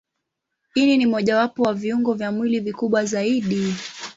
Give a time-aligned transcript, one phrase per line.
[0.75, 3.73] Ini ni mojawapo wa viungo vya mwili vikubwa zaidi.